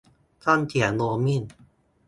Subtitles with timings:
[0.43, 1.41] ต้องเสียโรมมิ่ง?